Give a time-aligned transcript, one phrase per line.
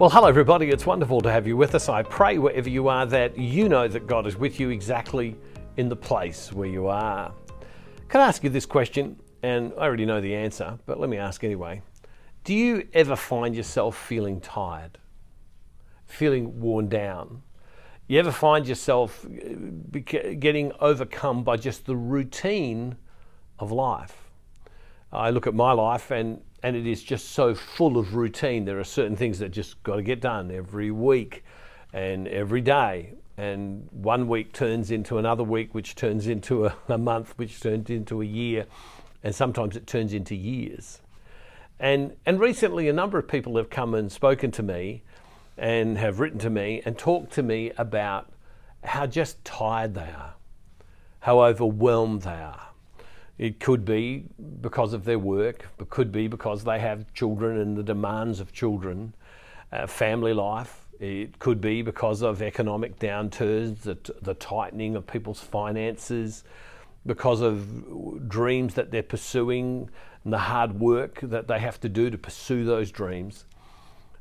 [0.00, 0.70] Well, hello, everybody.
[0.70, 1.90] It's wonderful to have you with us.
[1.90, 5.36] I pray wherever you are that you know that God is with you exactly
[5.76, 7.34] in the place where you are.
[8.08, 9.20] Can I ask you this question?
[9.42, 11.82] And I already know the answer, but let me ask anyway.
[12.44, 14.96] Do you ever find yourself feeling tired,
[16.06, 17.42] feeling worn down?
[18.06, 20.08] You ever find yourself uh,
[20.38, 22.96] getting overcome by just the routine
[23.58, 24.30] of life?
[25.12, 28.64] I look at my life and and it is just so full of routine.
[28.64, 31.44] There are certain things that just got to get done every week
[31.92, 33.14] and every day.
[33.36, 37.88] And one week turns into another week, which turns into a, a month, which turns
[37.88, 38.66] into a year,
[39.24, 41.00] and sometimes it turns into years.
[41.78, 45.02] And, and recently, a number of people have come and spoken to me
[45.56, 48.30] and have written to me and talked to me about
[48.84, 50.34] how just tired they are,
[51.20, 52.69] how overwhelmed they are
[53.40, 54.26] it could be
[54.60, 58.52] because of their work, it could be because they have children and the demands of
[58.52, 59.14] children,
[59.72, 60.86] uh, family life.
[61.00, 66.44] It could be because of economic downturns, the, the tightening of people's finances,
[67.06, 69.88] because of dreams that they're pursuing
[70.24, 73.46] and the hard work that they have to do to pursue those dreams.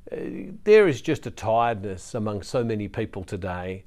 [0.09, 0.15] Uh,
[0.63, 3.83] there is just a tiredness among so many people today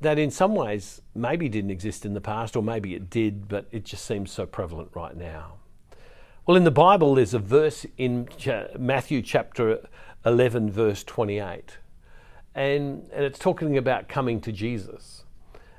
[0.00, 3.66] that in some ways maybe didn't exist in the past, or maybe it did, but
[3.72, 5.54] it just seems so prevalent right now.
[6.46, 8.28] Well, in the Bible, there's a verse in
[8.78, 9.88] Matthew chapter
[10.26, 11.78] 11, verse 28,
[12.54, 15.24] and, and it's talking about coming to Jesus.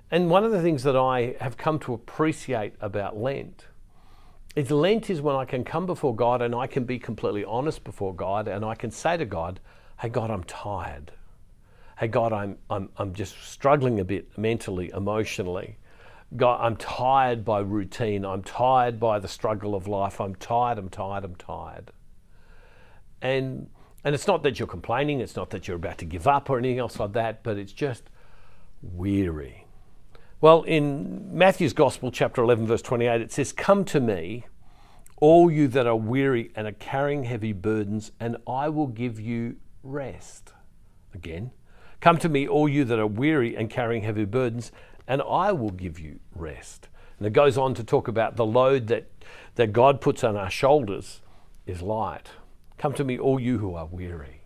[0.09, 3.66] And one of the things that I have come to appreciate about Lent
[4.55, 7.83] is Lent is when I can come before God and I can be completely honest
[7.83, 9.59] before God and I can say to God,
[10.00, 11.11] Hey, God, I'm tired
[11.97, 15.77] hey, God, I'm, I'm, I'm just struggling a bit mentally, emotionally.
[16.35, 18.25] God, I'm tired by routine.
[18.25, 20.19] I'm tired by the struggle of life.
[20.19, 21.91] I'm tired, I'm tired, I'm tired.
[23.21, 23.69] And,
[24.03, 26.57] and it's not that you're complaining, it's not that you're about to give up or
[26.57, 28.03] anything else like that, but it's just
[28.81, 29.66] weary.
[30.41, 34.45] Well, in Matthew's Gospel, chapter 11, verse 28, it says, Come to me,
[35.17, 39.55] all you that are weary and are carrying heavy burdens, and I will give you
[39.81, 40.51] rest.
[41.13, 41.51] Again,
[42.01, 44.72] Come to me, all you that are weary and carrying heavy burdens,
[45.07, 46.88] and I will give you rest.
[47.17, 49.09] And it goes on to talk about the load that,
[49.56, 51.22] that God puts on our shoulders
[51.66, 52.29] is light.
[52.78, 54.41] Come to me, all you who are weary.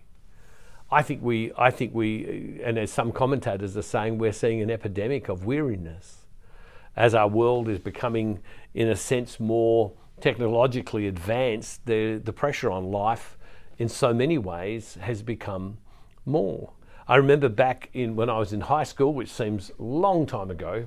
[0.91, 4.71] I think we, I think we, and as some commentators are saying, we're seeing an
[4.71, 6.25] epidemic of weariness
[6.95, 8.39] as our world is becoming,
[8.73, 11.85] in a sense, more technologically advanced.
[11.85, 13.38] The, the pressure on life,
[13.77, 15.77] in so many ways, has become
[16.25, 16.73] more.
[17.09, 20.51] I remember back in when I was in high school, which seems a long time
[20.51, 20.85] ago,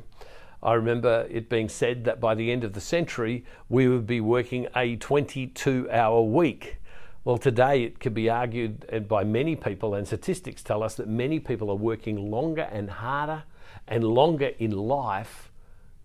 [0.62, 4.20] I remember it being said that by the end of the century, we would be
[4.20, 6.76] working a 22 hour week.
[7.24, 11.40] Well, today it could be argued by many people, and statistics tell us that many
[11.40, 13.42] people are working longer and harder
[13.88, 15.50] and longer in life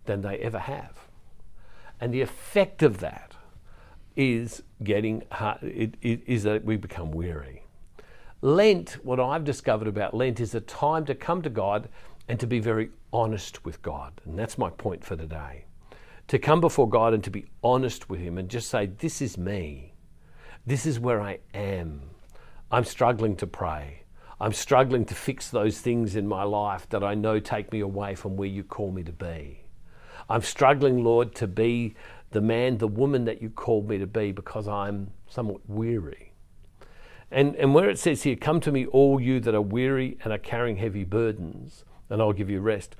[0.05, 0.97] than they ever have.
[2.01, 3.35] And the effect of that
[4.15, 5.25] is getting
[5.61, 7.66] it, it, is that we become weary.
[8.41, 11.89] Lent, what I've discovered about Lent, is a time to come to God
[12.27, 14.21] and to be very honest with God.
[14.25, 15.65] And that's my point for today.
[16.27, 19.39] To come before God and to be honest with Him and just say, This is
[19.39, 19.93] me.
[20.67, 22.01] This is where I am.
[22.69, 24.03] I'm struggling to pray.
[24.39, 28.13] I'm struggling to fix those things in my life that I know take me away
[28.13, 29.61] from where you call me to be.
[30.29, 31.95] I'm struggling, Lord, to be
[32.29, 36.26] the man, the woman that you called me to be because I'm somewhat weary.
[37.31, 40.31] And, and where it says here, Come to me, all you that are weary and
[40.31, 42.95] are carrying heavy burdens, and I'll give you rest.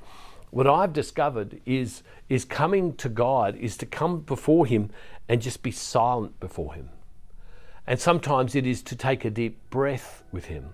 [0.49, 4.89] What I've discovered is, is coming to God is to come before Him
[5.27, 6.89] and just be silent before Him.
[7.85, 10.69] And sometimes it is to take a deep breath with Him.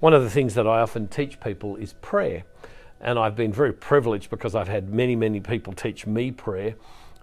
[0.00, 2.44] One of the things that I often teach people is prayer.
[3.02, 6.74] And I've been very privileged because I've had many, many people teach me prayer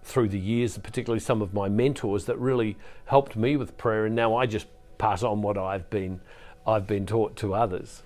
[0.03, 4.05] through the years, particularly some of my mentors that really helped me with prayer.
[4.05, 6.19] And now I just pass on what I've been
[6.65, 8.03] I've been taught to others.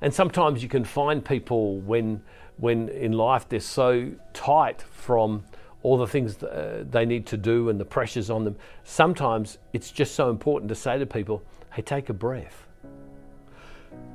[0.00, 2.22] And sometimes you can find people when
[2.56, 5.44] when in life they're so tight from
[5.82, 8.56] all the things uh, they need to do and the pressures on them.
[8.84, 11.42] Sometimes it's just so important to say to people,
[11.72, 12.66] "Hey, take a breath.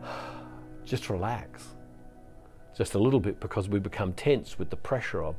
[0.85, 1.67] Just relax."
[2.75, 5.35] Just a little bit because we become tense with the pressure of,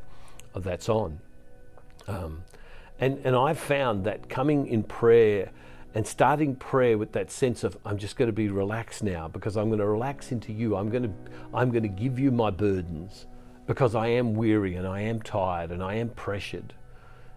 [0.54, 1.18] of that's on.
[2.06, 2.44] Um,
[3.00, 5.50] and, and I've found that coming in prayer
[5.94, 9.56] and starting prayer with that sense of I'm just going to be relaxed now because
[9.56, 10.76] I'm going to relax into you.
[10.76, 11.12] I'm going to
[11.54, 13.26] I'm going to give you my burdens
[13.66, 16.74] because I am weary and I am tired and I am pressured.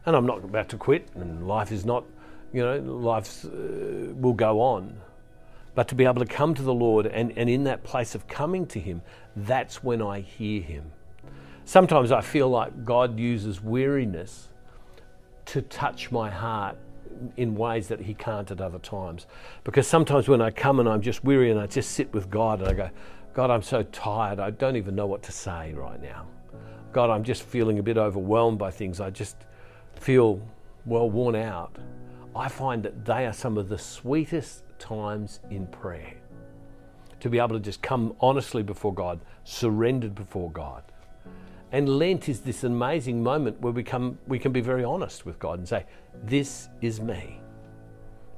[0.05, 2.03] And I'm not about to quit and life is not,
[2.51, 3.49] you know, life uh,
[4.15, 4.99] will go on.
[5.75, 8.27] But to be able to come to the Lord and, and in that place of
[8.27, 9.03] coming to Him,
[9.35, 10.91] that's when I hear Him.
[11.65, 14.49] Sometimes I feel like God uses weariness
[15.45, 16.77] to touch my heart
[17.37, 19.27] in ways that He can't at other times.
[19.63, 22.59] Because sometimes when I come and I'm just weary and I just sit with God
[22.59, 22.89] and I go,
[23.33, 26.25] God, I'm so tired, I don't even know what to say right now.
[26.91, 28.99] God, I'm just feeling a bit overwhelmed by things.
[28.99, 29.37] I just
[29.95, 30.41] feel
[30.85, 31.77] well worn out.
[32.35, 36.13] I find that they are some of the sweetest times in prayer.
[37.19, 40.83] To be able to just come honestly before God, surrendered before God.
[41.71, 45.37] And Lent is this amazing moment where we, come, we can be very honest with
[45.37, 45.85] God and say,
[46.23, 47.41] This is me.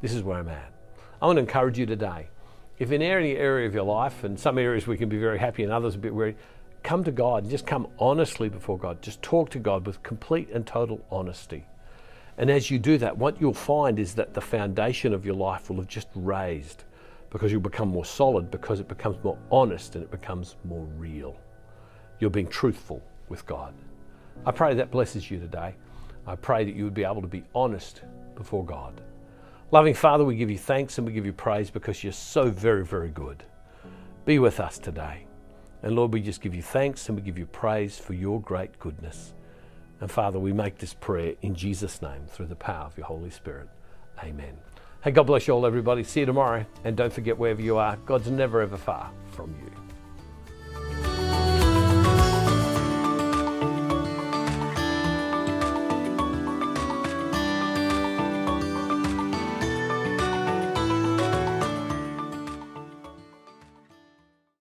[0.02, 0.74] This is where I'm at.
[1.22, 2.28] I want to encourage you today.
[2.80, 5.64] If in any area of your life, and some areas we can be very happy
[5.64, 6.38] and others a bit weary,
[6.82, 9.02] come to God and just come honestly before God.
[9.02, 11.66] Just talk to God with complete and total honesty.
[12.38, 15.70] And as you do that, what you'll find is that the foundation of your life
[15.70, 16.86] will have just raised
[17.30, 21.36] because you'll become more solid, because it becomes more honest and it becomes more real.
[22.20, 23.74] You're being truthful with God.
[24.46, 25.76] I pray that blesses you today.
[26.28, 28.02] I pray that you would be able to be honest
[28.36, 29.02] before God.
[29.72, 32.86] Loving Father, we give you thanks and we give you praise because you're so very,
[32.86, 33.44] very good.
[34.26, 35.26] Be with us today.
[35.84, 38.80] And Lord, we just give you thanks and we give you praise for your great
[38.80, 39.34] goodness.
[40.02, 43.30] And Father, we make this prayer in Jesus' name through the power of your Holy
[43.30, 43.70] Spirit.
[44.24, 44.58] Amen.
[45.02, 46.04] Hey, God bless you all, everybody.
[46.04, 46.66] See you tomorrow.
[46.84, 49.89] And don't forget, wherever you are, God's never ever far from you.